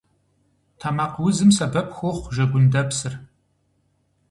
[0.79, 3.13] Тэмакъ узым сэбэп хуохъу жэгундэпсыр.